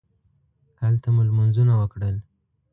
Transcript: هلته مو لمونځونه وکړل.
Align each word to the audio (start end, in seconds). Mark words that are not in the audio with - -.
هلته 0.81 1.07
مو 1.15 1.21
لمونځونه 1.29 1.73
وکړل. 1.77 2.15